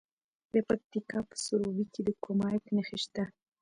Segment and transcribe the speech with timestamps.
[0.53, 3.23] د پکتیکا په سروبي کې د کرومایټ نښې شته.